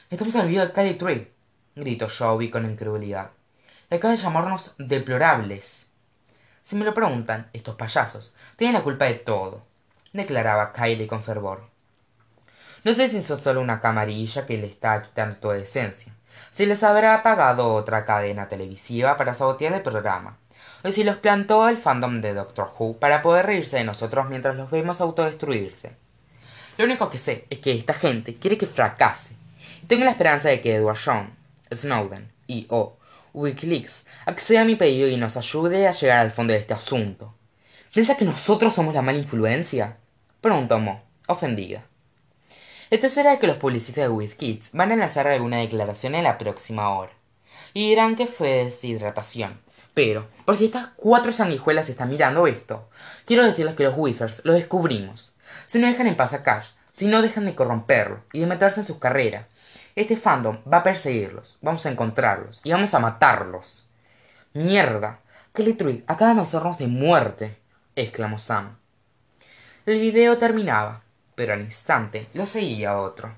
Estamos 0.09 0.35
en 0.35 0.41
el 0.41 0.47
video 0.49 0.65
de 0.65 0.73
Cali 0.73 0.95
Tree, 0.95 1.31
gritó 1.73 2.09
Joey 2.09 2.49
con 2.49 2.69
incredulidad. 2.69 3.31
Acaba 3.89 4.15
de 4.15 4.21
llamarnos 4.21 4.73
deplorables. 4.77 5.91
Si 6.65 6.75
me 6.75 6.83
lo 6.83 6.93
preguntan, 6.93 7.49
estos 7.53 7.75
payasos 7.75 8.35
tienen 8.57 8.73
la 8.73 8.83
culpa 8.83 9.05
de 9.05 9.13
todo, 9.13 9.63
declaraba 10.11 10.73
Kylie 10.73 11.07
con 11.07 11.23
fervor. 11.23 11.63
No 12.83 12.91
sé 12.91 13.07
si 13.07 13.19
es 13.19 13.27
solo 13.27 13.61
una 13.61 13.79
camarilla 13.79 14.45
que 14.45 14.57
le 14.57 14.67
está 14.67 15.01
quitando 15.01 15.37
toda 15.37 15.57
esencia, 15.57 16.11
si 16.51 16.65
les 16.65 16.83
habrá 16.83 17.15
apagado 17.15 17.73
otra 17.73 18.05
cadena 18.05 18.47
televisiva 18.47 19.17
para 19.17 19.33
sabotear 19.33 19.73
el 19.73 19.81
programa, 19.81 20.37
o 20.83 20.91
si 20.91 21.03
los 21.03 21.17
plantó 21.17 21.67
el 21.69 21.77
fandom 21.77 22.21
de 22.21 22.33
Doctor 22.33 22.71
Who 22.77 22.97
para 22.97 23.21
poder 23.21 23.45
reírse 23.45 23.77
de 23.77 23.83
nosotros 23.83 24.29
mientras 24.29 24.55
los 24.55 24.71
vemos 24.71 25.01
autodestruirse. 25.01 25.95
Lo 26.77 26.85
único 26.85 27.09
que 27.09 27.17
sé 27.17 27.45
es 27.49 27.59
que 27.59 27.73
esta 27.73 27.93
gente 27.93 28.35
quiere 28.35 28.57
que 28.57 28.65
fracase, 28.65 29.35
y 29.83 29.85
tengo 29.85 30.03
la 30.03 30.11
esperanza 30.11 30.49
de 30.49 30.61
que 30.61 30.75
Edward 30.75 30.97
Snowden 31.73 32.31
y 32.47 32.65
o 32.69 32.97
Wikileaks 33.33 34.05
acceda 34.25 34.61
a 34.61 34.65
mi 34.65 34.75
pedido 34.75 35.07
y 35.07 35.17
nos 35.17 35.37
ayude 35.37 35.87
a 35.87 35.93
llegar 35.93 36.19
al 36.19 36.31
fondo 36.31 36.53
de 36.53 36.59
este 36.59 36.73
asunto. 36.73 37.35
¿Piensa 37.93 38.15
que 38.15 38.25
nosotros 38.25 38.73
somos 38.73 38.93
la 38.93 39.01
mala 39.01 39.17
influencia? 39.17 39.97
preguntó 40.41 40.79
Mo, 40.79 41.03
ofendida. 41.27 41.83
Esto 42.91 43.07
será 43.07 43.39
que 43.39 43.47
los 43.47 43.55
publicistas 43.55 44.03
de 44.03 44.09
WizKids 44.09 44.71
van 44.73 44.91
a 44.91 44.97
lanzar 44.97 45.25
alguna 45.25 45.59
declaración 45.59 46.13
en 46.13 46.25
la 46.25 46.37
próxima 46.37 46.89
hora. 46.89 47.13
Y 47.73 47.87
dirán 47.87 48.17
que 48.17 48.27
fue 48.27 48.65
deshidratación. 48.65 49.61
Pero, 49.93 50.27
por 50.43 50.57
si 50.57 50.65
estas 50.65 50.87
cuatro 50.97 51.31
sanguijuelas 51.31 51.87
están 51.87 52.09
mirando 52.09 52.47
esto, 52.47 52.89
quiero 53.23 53.45
decirles 53.45 53.75
que 53.75 53.85
los 53.85 53.93
Wizards 53.95 54.41
lo 54.43 54.51
descubrimos. 54.51 55.31
Si 55.67 55.79
no 55.79 55.87
dejan 55.87 56.07
en 56.07 56.17
paz 56.17 56.33
a 56.33 56.43
Cash, 56.43 56.71
si 56.91 57.07
no 57.07 57.21
dejan 57.21 57.45
de 57.45 57.55
corromperlo 57.55 58.25
y 58.33 58.41
de 58.41 58.47
meterse 58.47 58.81
en 58.81 58.85
sus 58.85 58.97
carreras, 58.97 59.45
este 59.95 60.17
fandom 60.17 60.57
va 60.69 60.79
a 60.79 60.83
perseguirlos, 60.83 61.59
vamos 61.61 61.85
a 61.85 61.91
encontrarlos 61.91 62.59
y 62.65 62.73
vamos 62.73 62.93
a 62.93 62.99
matarlos. 62.99 63.87
Mierda, 64.51 65.21
Kelly 65.53 65.75
Tree 65.75 66.03
acaba 66.07 66.33
de 66.33 66.41
hacernos 66.41 66.77
de 66.77 66.87
muerte, 66.87 67.57
exclamó 67.95 68.37
Sam. 68.37 68.75
El 69.85 70.01
video 70.01 70.37
terminaba, 70.37 71.03
pero 71.41 71.53
al 71.53 71.61
instante 71.61 72.27
lo 72.35 72.45
seguía 72.45 72.99
otro. 72.99 73.33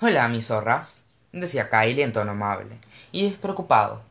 Hola 0.00 0.26
mis 0.26 0.48
zorras 0.48 1.04
decía 1.30 1.70
Kylie 1.70 2.02
en 2.02 2.12
tono 2.12 2.32
amable 2.32 2.74
y 3.12 3.30
despreocupado. 3.30 4.02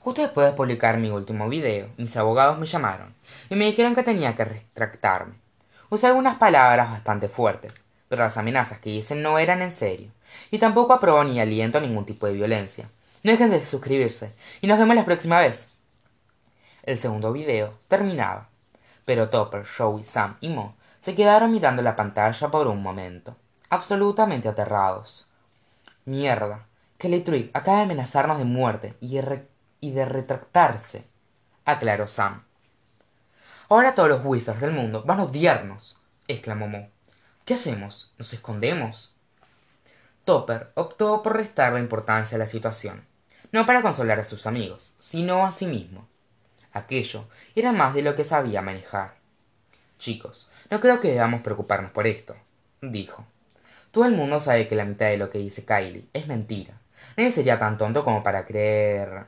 Justo 0.00 0.20
después 0.20 0.46
de 0.46 0.52
publicar 0.54 0.98
mi 0.98 1.08
último 1.08 1.48
video 1.48 1.88
mis 1.96 2.14
abogados 2.18 2.58
me 2.58 2.66
llamaron 2.66 3.14
y 3.48 3.54
me 3.54 3.64
dijeron 3.64 3.94
que 3.94 4.02
tenía 4.02 4.36
que 4.36 4.44
retractarme. 4.44 5.36
Usé 5.88 6.06
algunas 6.06 6.36
palabras 6.36 6.90
bastante 6.90 7.30
fuertes 7.30 7.80
pero 8.10 8.24
las 8.24 8.36
amenazas 8.36 8.78
que 8.78 8.90
hice 8.90 9.14
no 9.14 9.38
eran 9.38 9.62
en 9.62 9.70
serio 9.70 10.10
y 10.50 10.58
tampoco 10.58 10.92
apruebo 10.92 11.24
ni 11.24 11.40
aliento 11.40 11.80
ningún 11.80 12.04
tipo 12.04 12.26
de 12.26 12.34
violencia. 12.34 12.90
No 13.22 13.32
dejen 13.32 13.48
de 13.48 13.64
suscribirse 13.64 14.34
y 14.60 14.66
nos 14.66 14.78
vemos 14.78 14.96
la 14.96 15.06
próxima 15.06 15.40
vez 15.40 15.70
el 16.82 16.98
segundo 16.98 17.32
video 17.32 17.72
terminaba 17.88 18.50
pero 19.06 19.30
topper 19.30 19.64
joey 19.64 20.04
sam 20.04 20.36
y 20.42 20.50
mo 20.50 20.76
se 21.02 21.16
quedaron 21.16 21.50
mirando 21.50 21.82
la 21.82 21.96
pantalla 21.96 22.50
por 22.50 22.68
un 22.68 22.80
momento 22.80 23.36
absolutamente 23.70 24.48
aterrados. 24.48 25.26
Mierda 26.04 26.66
kelly 26.96 27.22
Tree 27.22 27.50
acaba 27.52 27.78
de 27.78 27.82
amenazarnos 27.84 28.38
de 28.38 28.44
muerte 28.44 28.94
y 29.00 29.18
de, 29.90 30.04
retractarse 30.04 31.04
aclaró 31.64 32.06
sam. 32.06 32.44
Ahora 33.68 33.96
todos 33.96 34.10
los 34.10 34.20
wizards 34.24 34.60
del 34.60 34.72
mundo 34.72 35.02
van 35.04 35.18
a 35.18 35.24
odiarnos 35.24 35.98
exclamó 36.28 36.68
mo. 36.68 36.88
Qué 37.44 37.54
hacemos 37.54 38.14
nos 38.16 38.32
escondemos 38.32 39.16
topper 40.24 40.70
optó 40.76 41.20
por 41.20 41.36
restar 41.36 41.72
la 41.72 41.80
importancia 41.80 42.36
a 42.36 42.38
la 42.38 42.46
situación 42.46 43.04
no 43.50 43.66
para 43.66 43.82
consolar 43.82 44.20
a 44.20 44.24
sus 44.24 44.46
amigos 44.46 44.94
sino 45.00 45.44
a 45.44 45.50
sí 45.50 45.66
mismo. 45.66 46.06
Aquello 46.72 47.28
era 47.56 47.72
más 47.72 47.92
de 47.92 48.02
lo 48.02 48.14
que 48.14 48.22
sabía 48.22 48.62
manejar 48.62 49.21
chicos 50.02 50.48
no 50.70 50.80
creo 50.80 51.00
que 51.00 51.12
debamos 51.12 51.42
preocuparnos 51.42 51.90
por 51.92 52.06
esto 52.06 52.34
dijo 52.80 53.24
todo 53.92 54.06
el 54.06 54.12
mundo 54.12 54.40
sabe 54.40 54.68
que 54.68 54.74
la 54.74 54.86
mitad 54.86 55.06
de 55.06 55.18
lo 55.18 55.28
que 55.28 55.36
dice 55.36 55.66
Kylie 55.66 56.06
es 56.14 56.26
mentira. 56.26 56.72
Nadie 57.14 57.30
sería 57.30 57.58
tan 57.58 57.76
tonto 57.76 58.04
como 58.04 58.22
para 58.22 58.46
creer. 58.46 59.26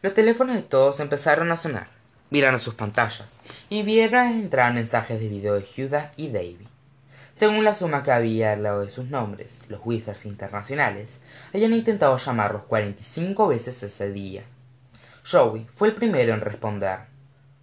Los 0.00 0.14
teléfonos 0.14 0.56
de 0.56 0.62
todos 0.62 1.00
empezaron 1.00 1.52
a 1.52 1.58
sonar. 1.58 1.88
Miraron 2.30 2.58
sus 2.58 2.74
pantallas 2.74 3.40
y 3.68 3.82
vieron 3.82 4.28
entrar 4.28 4.72
mensajes 4.72 5.20
de 5.20 5.28
video 5.28 5.54
de 5.54 5.66
Judah 5.66 6.12
y 6.16 6.28
Davy. 6.28 6.66
Según 7.34 7.62
la 7.62 7.74
suma 7.74 8.02
que 8.02 8.10
había 8.10 8.52
al 8.52 8.62
lado 8.62 8.80
de 8.80 8.88
sus 8.88 9.10
nombres, 9.10 9.60
los 9.68 9.82
Wizards 9.84 10.24
internacionales 10.24 11.20
habían 11.52 11.74
intentado 11.74 12.16
llamarlos 12.16 12.62
45 12.62 13.48
veces 13.48 13.82
ese 13.82 14.12
día. 14.12 14.44
Joey 15.30 15.66
fue 15.74 15.88
el 15.88 15.94
primero 15.94 16.32
en 16.32 16.40
responder. 16.40 17.00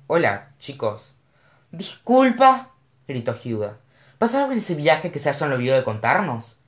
Hola, 0.05 0.51
chicos. 0.59 1.12
Disculpa, 1.74 2.70
gritó 3.08 3.34
Judah. 3.34 3.80
¿Pasa 4.20 4.42
algo 4.42 4.51
en 4.51 4.60
ese 4.60 4.75
viaje 4.75 5.12
que 5.12 5.18
se 5.18 5.30
hayan 5.30 5.53
olvidado 5.53 5.80
de 5.80 5.84
contarnos? 5.84 6.60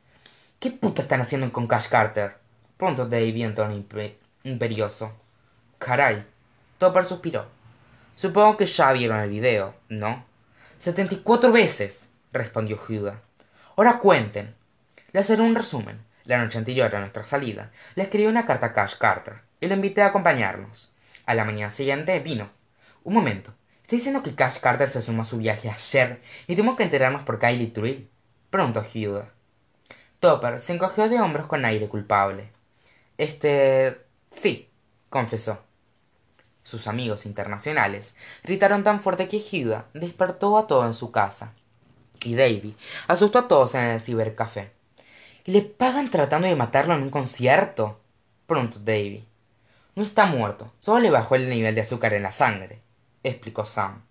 ¿Qué 0.59 0.71
puta 0.71 1.03
están 1.03 1.21
haciendo 1.21 1.53
con 1.53 1.67
Cash 1.67 1.89
Carter? 1.89 2.39
Pronto 2.75 3.05
Davy 3.05 3.43
en 3.43 3.53
tono 3.53 3.85
imperioso. 4.43 5.15
Caray. 5.77 6.25
Topper 6.79 7.05
suspiró. 7.05 7.45
Supongo 8.15 8.57
que 8.57 8.65
ya 8.65 8.91
vieron 8.93 9.19
el 9.19 9.29
video, 9.29 9.75
¿no? 9.89 10.25
Setenta 10.79 11.13
y 11.13 11.19
cuatro 11.19 11.51
veces, 11.51 12.09
respondió 12.33 12.75
Judah. 12.75 13.21
Ahora 13.75 13.99
cuenten. 13.99 14.55
Le 15.11 15.19
haré 15.19 15.41
un 15.43 15.53
resumen. 15.53 16.03
La 16.23 16.39
noche 16.39 16.57
anterior 16.57 16.95
a 16.95 16.99
nuestra 16.99 17.23
salida, 17.23 17.69
le 17.93 18.01
escribí 18.01 18.25
una 18.25 18.47
carta 18.47 18.65
a 18.65 18.73
Cash 18.73 18.97
Carter 18.97 19.35
y 19.59 19.67
lo 19.67 19.75
invité 19.75 20.01
a 20.01 20.07
acompañarnos. 20.07 20.91
A 21.27 21.35
la 21.35 21.45
mañana 21.45 21.69
siguiente 21.69 22.17
vino. 22.21 22.49
Un 23.03 23.13
momento. 23.13 23.53
¿Está 23.85 23.97
diciendo 23.97 24.23
que 24.23 24.33
Cash 24.33 24.61
Carter 24.61 24.89
se 24.89 25.03
sumó 25.03 25.21
a 25.21 25.25
su 25.25 25.37
viaje 25.37 25.69
ayer 25.69 26.19
y 26.47 26.55
tuvimos 26.55 26.75
que 26.75 26.81
enterarnos 26.81 27.21
por 27.21 27.37
Kylie 27.37 27.67
Tree? 27.67 28.09
Preguntó 28.49 28.81
Huda. 28.81 29.31
Topper 30.19 30.59
se 30.59 30.73
encogió 30.73 31.07
de 31.07 31.21
hombros 31.21 31.45
con 31.45 31.63
aire 31.65 31.87
culpable. 31.87 32.49
Este. 33.19 34.01
sí, 34.31 34.71
confesó. 35.11 35.61
Sus 36.63 36.87
amigos 36.87 37.27
internacionales 37.27 38.15
gritaron 38.43 38.83
tan 38.83 38.99
fuerte 38.99 39.27
que 39.27 39.37
Huda 39.37 39.85
despertó 39.93 40.57
a 40.57 40.65
todo 40.65 40.83
en 40.87 40.95
su 40.95 41.11
casa. 41.11 41.53
Y 42.23 42.33
Davy 42.33 42.75
asustó 43.07 43.37
a 43.37 43.47
todos 43.47 43.75
en 43.75 43.83
el 43.83 44.01
cibercafé. 44.01 44.71
¿Le 45.45 45.61
pagan 45.61 46.09
tratando 46.09 46.47
de 46.47 46.55
matarlo 46.55 46.95
en 46.95 47.03
un 47.03 47.11
concierto? 47.11 47.99
preguntó 48.47 48.79
Davy. 48.79 49.27
No 49.93 50.01
está 50.01 50.25
muerto, 50.25 50.73
solo 50.79 51.01
le 51.01 51.11
bajó 51.11 51.35
el 51.35 51.51
nivel 51.51 51.75
de 51.75 51.81
azúcar 51.81 52.15
en 52.15 52.23
la 52.23 52.31
sangre 52.31 52.83
explicó 53.29 53.65
sam. 53.65 54.03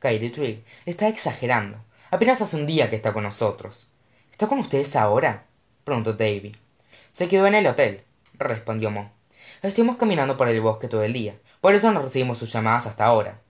Tree 0.00 0.64
está 0.84 1.08
exagerando. 1.08 1.78
Apenas 2.10 2.40
hace 2.40 2.56
un 2.56 2.66
día 2.66 2.90
que 2.90 2.96
está 2.96 3.12
con 3.12 3.24
nosotros. 3.24 3.90
Está 4.30 4.46
con 4.46 4.58
ustedes 4.58 4.94
ahora 4.96 5.46
preguntó 5.84 6.12
davy 6.12 6.56
se 7.12 7.28
quedó 7.28 7.46
en 7.46 7.54
el 7.54 7.66
hotel 7.66 8.02
respondió 8.34 8.90
mo. 8.90 9.10
Estuvimos 9.62 9.96
caminando 9.96 10.36
por 10.36 10.48
el 10.48 10.60
bosque 10.60 10.88
todo 10.88 11.02
el 11.02 11.12
día. 11.14 11.34
Por 11.60 11.74
eso 11.74 11.90
no 11.92 12.02
recibimos 12.02 12.36
sus 12.38 12.52
llamadas 12.52 12.86
hasta 12.86 13.06
ahora. 13.06 13.40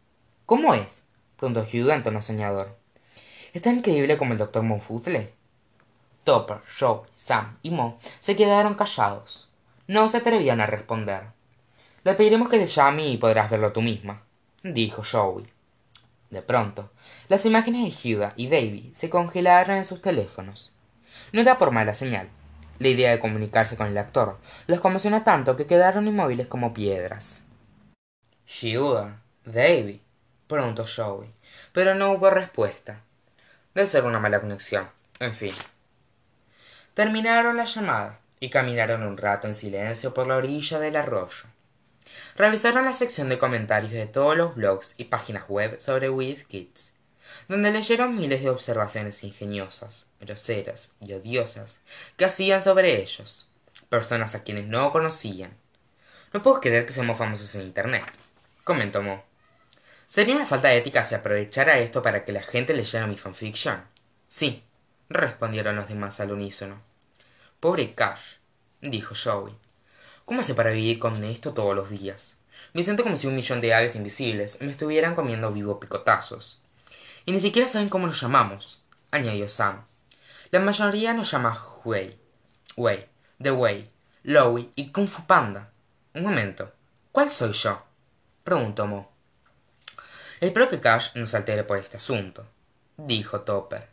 Cómo 0.44 0.74
es 0.74 1.02
preguntó 1.36 1.62
hugh 1.62 1.90
en 1.90 2.02
tono 2.02 2.22
soñador. 2.22 2.76
Es 3.52 3.62
tan 3.62 3.78
increíble 3.78 4.18
como 4.18 4.32
el 4.32 4.38
doctor 4.38 4.62
monfuzle 4.62 5.32
topper 6.24 6.58
joe 6.78 7.08
sam 7.16 7.58
y 7.62 7.70
mo 7.70 7.98
se 8.20 8.36
quedaron 8.36 8.74
callados. 8.74 9.50
No 9.88 10.08
se 10.08 10.18
atrevían 10.18 10.60
a 10.60 10.66
responder. 10.66 11.24
Le 12.04 12.14
pediremos 12.14 12.48
que 12.48 12.58
te 12.58 12.66
llame 12.66 13.08
y 13.08 13.16
podrás 13.16 13.50
verlo 13.50 13.72
tú 13.72 13.82
misma 13.82 14.25
dijo 14.74 15.02
Joey. 15.04 15.46
De 16.30 16.42
pronto, 16.42 16.90
las 17.28 17.46
imágenes 17.46 18.02
de 18.02 18.14
Huda 18.14 18.32
y 18.36 18.48
Davy 18.48 18.90
se 18.94 19.08
congelaron 19.08 19.76
en 19.76 19.84
sus 19.84 20.02
teléfonos. 20.02 20.74
No 21.32 21.40
era 21.40 21.58
por 21.58 21.70
mala 21.70 21.94
señal. 21.94 22.28
La 22.78 22.88
idea 22.88 23.10
de 23.10 23.20
comunicarse 23.20 23.76
con 23.76 23.86
el 23.86 23.96
actor 23.96 24.38
los 24.66 24.80
conmocionó 24.80 25.22
tanto 25.22 25.56
que 25.56 25.66
quedaron 25.66 26.06
inmóviles 26.06 26.46
como 26.46 26.74
piedras. 26.74 27.42
Huda, 28.62 29.22
Davy, 29.44 30.02
preguntó 30.46 30.84
Joey, 30.86 31.30
pero 31.72 31.94
no 31.94 32.12
hubo 32.12 32.28
respuesta. 32.28 33.00
Debe 33.74 33.86
ser 33.86 34.04
una 34.04 34.18
mala 34.18 34.40
conexión. 34.40 34.88
En 35.20 35.32
fin. 35.32 35.54
Terminaron 36.94 37.56
la 37.56 37.64
llamada 37.64 38.20
y 38.40 38.50
caminaron 38.50 39.02
un 39.02 39.16
rato 39.16 39.46
en 39.46 39.54
silencio 39.54 40.12
por 40.12 40.26
la 40.26 40.36
orilla 40.36 40.78
del 40.78 40.96
arroyo 40.96 41.44
revisaron 42.36 42.84
la 42.84 42.92
sección 42.92 43.28
de 43.28 43.38
comentarios 43.38 43.92
de 43.92 44.06
todos 44.06 44.36
los 44.36 44.54
blogs 44.54 44.94
y 44.98 45.04
páginas 45.04 45.48
web 45.48 45.80
sobre 45.80 46.10
WizKids, 46.10 46.92
donde 47.48 47.70
leyeron 47.70 48.16
miles 48.16 48.42
de 48.42 48.50
observaciones 48.50 49.24
ingeniosas, 49.24 50.06
groseras 50.20 50.90
y 51.00 51.12
odiosas 51.12 51.80
que 52.16 52.24
hacían 52.24 52.62
sobre 52.62 53.00
ellos, 53.02 53.48
personas 53.88 54.34
a 54.34 54.42
quienes 54.42 54.66
no 54.66 54.92
conocían. 54.92 55.56
No 56.32 56.42
puedo 56.42 56.60
creer 56.60 56.86
que 56.86 56.92
seamos 56.92 57.18
famosos 57.18 57.54
en 57.54 57.62
Internet, 57.62 58.04
comentó 58.64 59.02
Mo. 59.02 59.24
¿Sería 60.08 60.36
una 60.36 60.46
falta 60.46 60.68
de 60.68 60.78
ética 60.78 61.02
si 61.02 61.14
aprovechara 61.14 61.78
esto 61.78 62.02
para 62.02 62.24
que 62.24 62.32
la 62.32 62.42
gente 62.42 62.74
leyera 62.74 63.06
mi 63.06 63.16
fanfiction? 63.16 63.82
Sí, 64.28 64.62
respondieron 65.08 65.76
los 65.76 65.88
demás 65.88 66.20
al 66.20 66.32
unísono. 66.32 66.80
Pobre 67.60 67.94
Cash, 67.94 68.36
dijo 68.80 69.14
Joey. 69.14 69.54
¿Cómo 70.26 70.40
hace 70.40 70.56
para 70.56 70.72
vivir 70.72 70.98
con 70.98 71.22
esto 71.22 71.54
todos 71.54 71.76
los 71.76 71.88
días? 71.88 72.36
Me 72.72 72.82
siento 72.82 73.04
como 73.04 73.14
si 73.14 73.28
un 73.28 73.36
millón 73.36 73.60
de 73.60 73.72
aves 73.72 73.94
invisibles 73.94 74.60
me 74.60 74.72
estuvieran 74.72 75.14
comiendo 75.14 75.52
vivo 75.52 75.78
picotazos. 75.78 76.64
Y 77.24 77.30
ni 77.30 77.38
siquiera 77.38 77.68
saben 77.68 77.88
cómo 77.88 78.08
nos 78.08 78.20
llamamos, 78.20 78.82
añadió 79.12 79.48
Sam. 79.48 79.84
La 80.50 80.58
mayoría 80.58 81.14
nos 81.14 81.30
llama 81.30 81.64
Wei, 81.84 82.18
Wei, 82.76 83.06
The 83.40 83.52
Wei, 83.52 83.88
Lowy 84.24 84.72
y 84.74 84.90
Kung 84.90 85.06
Fu 85.06 85.24
Panda. 85.28 85.70
Un 86.12 86.24
momento, 86.24 86.72
¿cuál 87.12 87.30
soy 87.30 87.52
yo? 87.52 87.86
preguntó 88.42 88.88
Mo. 88.88 89.12
Espero 90.40 90.68
que 90.68 90.80
Cash 90.80 91.10
no 91.14 91.28
se 91.28 91.36
altere 91.36 91.62
por 91.62 91.78
este 91.78 91.98
asunto, 91.98 92.44
dijo 92.96 93.42
Topper. 93.42 93.88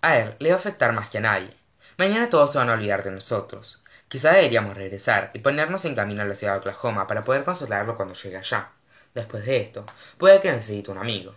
A 0.00 0.16
él 0.16 0.34
le 0.38 0.48
va 0.48 0.54
a 0.54 0.58
afectar 0.58 0.94
más 0.94 1.10
que 1.10 1.18
a 1.18 1.20
nadie. 1.20 1.54
Mañana 1.98 2.30
todos 2.30 2.52
se 2.52 2.58
van 2.58 2.70
a 2.70 2.72
olvidar 2.72 3.04
de 3.04 3.10
nosotros. 3.10 3.82
Quizá 4.08 4.32
deberíamos 4.32 4.76
regresar 4.76 5.30
y 5.34 5.40
ponernos 5.40 5.84
en 5.84 5.94
camino 5.94 6.22
a 6.22 6.24
la 6.24 6.34
ciudad 6.34 6.54
de 6.54 6.58
Oklahoma 6.60 7.06
para 7.06 7.24
poder 7.24 7.44
consolarlo 7.44 7.96
cuando 7.96 8.14
llegue 8.14 8.38
allá. 8.38 8.70
Después 9.14 9.44
de 9.44 9.58
esto, 9.58 9.84
puede 10.16 10.40
que 10.40 10.50
necesite 10.50 10.90
un 10.90 10.98
amigo. 10.98 11.34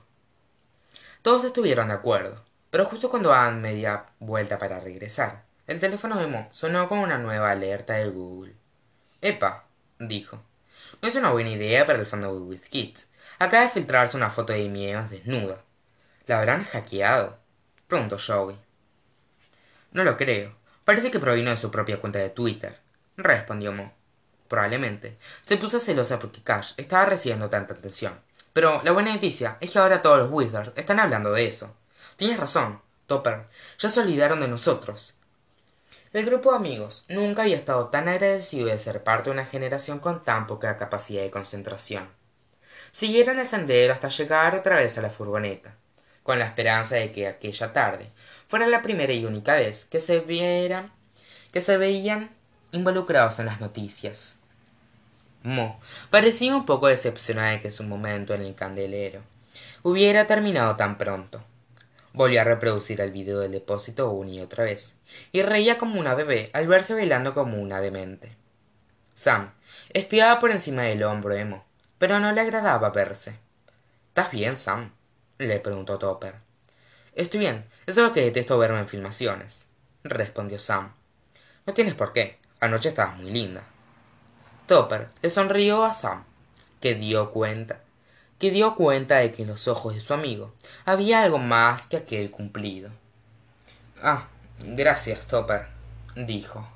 Todos 1.22 1.44
estuvieron 1.44 1.90
de 1.90 1.96
acuerdo, 1.96 2.44
pero 2.70 2.86
justo 2.86 3.10
cuando 3.10 3.30
daban 3.30 3.62
media 3.62 4.06
vuelta 4.20 4.58
para 4.58 4.80
regresar, 4.80 5.44
el 5.68 5.80
teléfono 5.80 6.18
de 6.18 6.28
Mo 6.28 6.48
sonó 6.51 6.88
con 6.88 7.00
una 7.00 7.18
nueva 7.18 7.51
alerta 7.51 7.94
de 7.96 8.10
Google. 8.10 8.56
Epa, 9.22 9.66
dijo. 10.00 10.42
No 11.01 11.08
es 11.08 11.16
una 11.16 11.32
buena 11.32 11.50
idea 11.50 11.86
para 11.86 12.00
el 12.00 12.06
fondo 12.06 12.34
de 12.34 12.42
WizKids. 12.42 13.08
Acaba 13.40 13.63
de 13.63 13.70
filtrarse 13.70 14.18
una 14.18 14.30
foto 14.30 14.54
de 14.54 14.70
mi 14.70 14.88
desnuda. 14.88 15.62
¿La 16.28 16.40
habrán 16.40 16.63
hackeado? 16.63 17.38
preguntó 17.88 18.18
Joey. 18.18 18.58
No 19.92 20.04
lo 20.04 20.16
creo. 20.16 20.56
Parece 20.86 21.12
que 21.12 21.20
provino 21.20 21.50
de 21.50 21.58
su 21.58 21.72
propia 21.72 22.00
cuenta 22.00 22.20
de 22.20 22.30
Twitter, 22.30 22.80
respondió 23.18 23.72
Mo. 23.72 23.94
Probablemente. 24.48 25.18
Se 25.42 25.58
puso 25.58 25.80
celosa 25.80 26.20
porque 26.20 26.42
Cash 26.42 26.74
estaba 26.78 27.06
recibiendo 27.06 27.50
tanta 27.50 27.74
atención. 27.74 28.20
Pero 28.54 28.82
la 28.84 28.92
buena 28.92 29.14
noticia 29.14 29.58
es 29.62 29.72
que 29.72 29.80
ahora 29.80 30.02
todos 30.02 30.20
los 30.20 30.32
Wizards 30.32 30.74
están 30.76 31.00
hablando 31.00 31.32
de 31.32 31.48
eso. 31.48 31.74
Tienes 32.18 32.38
razón. 32.38 32.82
topper 33.08 33.48
ya 33.80 33.90
se 33.90 34.02
olvidaron 34.02 34.42
de 34.42 34.48
nosotros 34.48 35.16
el 36.14 36.26
grupo 36.26 36.52
de 36.52 36.58
amigos 36.58 37.06
nunca 37.08 37.44
había 37.44 37.56
estado 37.56 37.88
tan 37.88 38.10
agradecido 38.10 38.68
de 38.68 38.78
ser 38.78 39.02
parte 39.02 39.30
de 39.30 39.34
una 39.34 39.46
generación 39.46 40.00
con 40.00 40.24
tan 40.24 40.46
poca 40.46 40.76
capacidad 40.76 41.22
de 41.22 41.32
concentración 41.32 42.10
siguieron 42.92 43.40
el 43.40 43.48
sendero 43.48 43.94
hasta 43.94 44.10
llegar 44.10 44.56
otra 44.56 44.76
vez 44.76 44.98
a 44.98 45.02
la 45.02 45.10
furgoneta 45.10 45.74
con 46.24 46.40
la 46.40 46.46
esperanza 46.46 46.96
de 46.96 47.12
que 47.12 47.28
aquella 47.28 47.74
tarde 47.74 48.10
fuera 48.48 48.68
la 48.68 48.82
primera 48.82 49.13
y 49.13 49.25
única 49.25 49.56
vez 49.56 49.86
que 49.86 50.00
se 50.00 50.20
viera 50.20 50.92
que 51.51 51.62
se 51.62 51.78
veían 51.78 52.32
involucrados 52.72 53.40
en 53.40 53.48
las 53.48 53.60
noticias. 53.60 54.38
Mo 55.44 55.80
parecía 56.10 56.56
un 56.56 56.66
poco 56.66 56.88
decepcionada 56.88 57.51
de 57.51 57.62
que 57.62 57.72
su 57.72 57.84
momento 57.84 58.34
en 58.34 58.44
el 58.44 58.56
candelero 58.56 59.22
hubiera 59.84 60.28
terminado 60.28 60.75
tan 60.75 60.98
pronto. 60.98 61.44
Volvió 62.13 62.42
a 62.42 62.46
reproducir 62.46 63.01
el 63.01 63.12
video 63.12 63.40
del 63.40 63.51
depósito 63.51 64.12
una 64.12 64.32
y 64.32 64.42
otra 64.42 64.66
vez 64.66 64.96
y 65.32 65.42
reía 65.42 65.78
como 65.78 66.00
una 66.00 66.13
bebé 66.13 66.50
al 66.54 66.68
verse 66.68 66.94
bailando 66.94 67.34
como 67.34 67.58
una 67.58 67.82
demente. 67.82 68.36
Sam 69.16 69.51
espiaba 69.94 70.40
por 70.40 70.51
encima 70.51 70.84
del 70.84 71.04
hombro 71.04 71.34
de 71.34 71.46
mo 71.46 71.66
pero 71.98 72.20
no 72.20 72.32
le 72.32 72.42
agradaba 72.42 72.90
verse. 72.90 73.38
Estás 74.08 74.32
bien 74.32 74.58
sam 74.58 74.92
le 75.48 75.60
preguntó 75.60 75.98
topper. 75.98 76.36
Estoy 77.14 77.42
bien 77.42 77.66
es 77.86 77.98
lo 77.98 78.14
que 78.14 78.22
detesto 78.22 78.58
verme 78.58 78.80
en 78.80 78.88
filmaciones 78.88 79.68
respondió 80.04 80.60
sam. 80.60 80.94
No 81.66 81.74
tienes 81.74 81.94
por 81.94 82.14
qué 82.14 82.40
anoche 82.60 82.90
estabas 82.90 83.18
muy 83.18 83.32
linda. 83.32 83.64
Topper 84.68 85.10
le 85.22 85.30
sonrió 85.30 85.84
a 85.84 85.94
sam 85.94 86.24
que 86.80 86.96
dio 86.96 87.32
cuenta 87.32 87.82
que 88.40 88.50
dio 88.50 88.76
cuenta 88.76 89.18
de 89.18 89.32
que 89.32 89.44
en 89.44 89.50
los 89.50 89.68
ojos 89.68 89.94
de 89.94 90.02
su 90.02 90.14
amigo 90.14 90.54
había 90.86 91.22
algo 91.22 91.38
más 91.38 91.88
que 91.88 91.98
aquel 91.98 92.32
cumplido. 92.32 92.92
Ah 94.02 94.28
gracias 94.60 95.28
topper 95.28 95.68
dijo. 96.16 96.68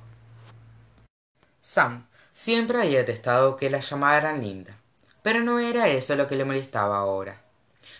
Sam 1.60 2.06
siempre 2.32 2.80
había 2.80 2.98
detestado 2.98 3.56
que 3.56 3.70
la 3.70 3.80
llamaran 3.80 4.40
linda 4.40 4.76
pero 5.22 5.40
no 5.40 5.58
era 5.58 5.88
eso 5.88 6.14
lo 6.14 6.28
que 6.28 6.36
le 6.36 6.44
molestaba 6.44 6.98
ahora 6.98 7.40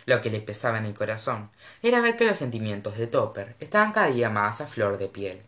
lo 0.04 0.20
que 0.20 0.30
le 0.30 0.40
pesaba 0.40 0.78
en 0.78 0.86
el 0.86 0.94
corazón 0.94 1.50
era 1.82 2.00
ver 2.00 2.16
que 2.16 2.24
los 2.24 2.38
sentimientos 2.38 2.96
de 2.96 3.06
topper 3.06 3.56
estaban 3.60 3.92
cada 3.92 4.08
día 4.08 4.30
más 4.30 4.60
a 4.60 4.66
flor 4.66 4.98
de 4.98 5.08
piel. 5.08 5.42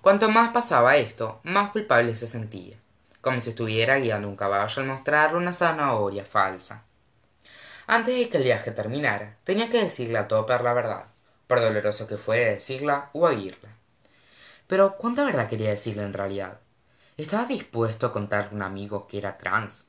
Cuanto 0.00 0.28
más 0.30 0.50
pasaba 0.50 0.96
esto 0.96 1.40
más 1.44 1.70
culpable 1.70 2.14
se 2.16 2.26
sentía 2.26 2.76
como 3.24 3.40
si 3.40 3.50
estuviera 3.50 3.96
guiando 3.98 4.28
un 4.28 4.36
caballo 4.36 4.82
al 4.82 4.88
mostrarle 4.88 5.38
una 5.38 5.54
zanahoria 5.54 6.26
falsa. 6.26 6.84
Antes 7.86 8.14
de 8.14 8.28
que 8.28 8.36
el 8.36 8.44
viaje 8.44 8.70
terminara 8.70 9.38
tenía 9.44 9.70
que 9.70 9.80
decirle 9.80 10.18
a 10.18 10.28
topper 10.28 10.60
la 10.60 10.74
verdad 10.74 11.04
por 11.46 11.60
doloroso 11.60 12.06
que 12.06 12.18
fuera 12.18 12.50
decirla 12.50 13.08
o 13.14 13.20
oírla. 13.20 13.70
Pero 14.66 14.96
cuánta 14.98 15.24
verdad 15.24 15.48
quería 15.48 15.70
decirle 15.70 16.02
en 16.02 16.12
realidad 16.12 16.60
estaba 17.16 17.46
dispuesto 17.46 18.06
a 18.06 18.12
contarle 18.12 18.50
a 18.50 18.54
un 18.54 18.62
amigo 18.62 19.06
que 19.06 19.18
era 19.18 19.38
trans 19.38 19.86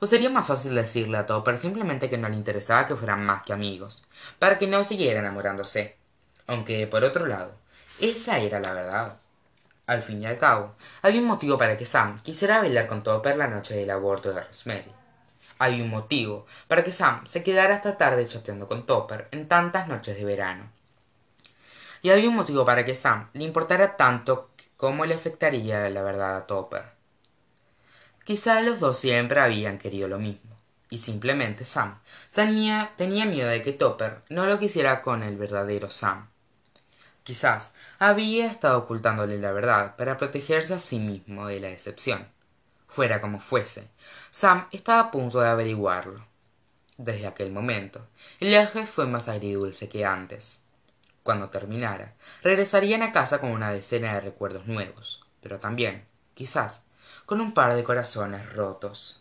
o 0.00 0.06
sería 0.06 0.30
más 0.30 0.46
fácil 0.46 0.74
decirle 0.74 1.18
a 1.18 1.26
topper 1.26 1.56
simplemente 1.56 2.08
que 2.08 2.18
no 2.18 2.28
le 2.28 2.36
interesaba 2.36 2.86
que 2.86 2.96
fueran 2.96 3.24
más 3.24 3.42
que 3.42 3.52
amigos 3.52 4.02
para 4.38 4.58
que 4.58 4.66
no 4.66 4.84
siguiera 4.84 5.20
enamorándose. 5.20 5.96
Aunque 6.46 6.86
por 6.86 7.04
otro 7.04 7.26
lado 7.26 7.54
esa 8.00 8.38
era 8.38 8.60
la 8.60 8.72
verdad. 8.72 9.16
Al 9.86 10.02
fin 10.02 10.22
y 10.22 10.26
al 10.26 10.38
cabo 10.38 10.74
había 11.02 11.20
un 11.20 11.26
motivo 11.26 11.58
para 11.58 11.76
que 11.76 11.86
sam 11.86 12.22
quisiera 12.22 12.60
bailar 12.60 12.86
con 12.86 13.02
topper 13.02 13.36
la 13.36 13.48
noche 13.48 13.74
del 13.74 13.90
aborto 13.90 14.32
de 14.32 14.42
rosemary. 14.42 14.92
Había 15.58 15.82
un 15.82 15.90
motivo 15.90 16.46
para 16.68 16.84
que 16.84 16.92
sam 16.92 17.26
se 17.26 17.42
quedara 17.42 17.76
hasta 17.76 17.96
tarde 17.96 18.26
chateando 18.26 18.68
con 18.68 18.86
topper 18.86 19.28
en 19.32 19.48
tantas 19.48 19.88
noches 19.88 20.16
de 20.16 20.24
verano. 20.24 20.70
Y 22.02 22.10
había 22.10 22.28
un 22.28 22.36
motivo 22.36 22.64
para 22.64 22.84
que 22.84 22.94
sam 22.94 23.30
le 23.32 23.44
importara 23.44 23.96
tanto 23.96 24.50
cómo 24.76 25.04
le 25.04 25.14
afectaría 25.14 25.88
la 25.90 26.02
verdad 26.02 26.36
a 26.36 26.46
topper 26.46 26.97
quizá 28.28 28.60
los 28.60 28.78
dos 28.78 28.98
siempre 28.98 29.40
habían 29.40 29.78
querido 29.78 30.06
lo 30.06 30.18
mismo 30.18 30.54
y 30.90 30.98
simplemente 30.98 31.64
sam. 31.64 31.98
Tenía, 32.34 32.92
tenía 32.98 33.24
miedo 33.24 33.48
de 33.48 33.62
que 33.62 33.72
topper 33.72 34.22
no 34.28 34.44
lo 34.44 34.58
quisiera 34.58 35.00
con 35.00 35.22
el 35.22 35.38
verdadero 35.38 35.90
sam. 35.90 36.28
Quizás 37.24 37.72
había 37.98 38.44
estado 38.44 38.80
ocultándole 38.80 39.38
la 39.38 39.52
verdad 39.52 39.96
para 39.96 40.18
protegerse 40.18 40.74
a 40.74 40.78
sí 40.78 40.98
mismo 40.98 41.46
de 41.46 41.58
la 41.60 41.68
decepción. 41.68 42.28
Fuera 42.86 43.22
como 43.22 43.38
fuese 43.38 43.88
sam 44.30 44.66
estaba 44.72 45.00
a 45.00 45.10
punto 45.10 45.40
de 45.40 45.48
averiguarlo. 45.48 46.22
Desde 46.98 47.28
aquel 47.28 47.50
momento 47.50 48.06
el 48.40 48.48
viaje 48.48 48.84
fue 48.84 49.06
más 49.06 49.30
agridulce 49.30 49.88
que 49.88 50.04
antes. 50.04 50.60
Cuando 51.22 51.48
terminara 51.48 52.12
regresarían 52.42 53.00
a 53.00 53.10
casa 53.10 53.40
con 53.40 53.52
una 53.52 53.72
decena 53.72 54.12
de 54.12 54.20
recuerdos 54.20 54.66
nuevos 54.66 55.24
pero 55.40 55.60
también 55.60 56.04
quizás 56.34 56.82
con 57.28 57.42
un 57.42 57.52
par 57.52 57.76
de 57.76 57.84
corazones 57.84 58.54
rotos 58.54 59.20